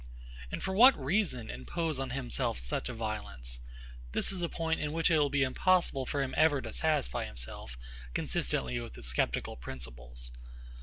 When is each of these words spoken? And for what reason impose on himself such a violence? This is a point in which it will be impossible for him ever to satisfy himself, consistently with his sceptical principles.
And 0.51 0.63
for 0.63 0.73
what 0.73 0.97
reason 0.99 1.51
impose 1.51 1.99
on 1.99 2.09
himself 2.09 2.57
such 2.57 2.89
a 2.89 2.93
violence? 2.95 3.59
This 4.13 4.31
is 4.31 4.41
a 4.41 4.49
point 4.49 4.79
in 4.79 4.93
which 4.93 5.11
it 5.11 5.19
will 5.19 5.29
be 5.29 5.43
impossible 5.43 6.07
for 6.07 6.23
him 6.23 6.33
ever 6.37 6.59
to 6.59 6.73
satisfy 6.73 7.25
himself, 7.25 7.77
consistently 8.15 8.79
with 8.79 8.95
his 8.95 9.05
sceptical 9.11 9.55
principles. 9.55 10.31